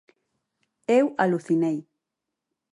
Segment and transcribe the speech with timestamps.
[0.99, 1.77] Eu alucinei.